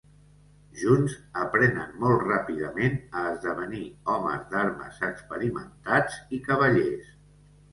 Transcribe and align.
Junts, 0.83 1.17
aprenen 1.41 1.91
molt 2.05 2.25
ràpidament 2.31 2.97
a 3.19 3.27
esdevenir 3.33 3.83
homes 4.15 4.49
d'armes 4.55 5.05
experimentats 5.11 6.19
i 6.39 6.41
cavallers. 6.49 7.15